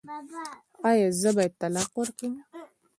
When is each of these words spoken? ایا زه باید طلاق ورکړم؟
ایا 0.87 1.07
زه 1.19 1.29
باید 1.35 1.53
طلاق 1.61 1.89
ورکړم؟ 1.97 2.33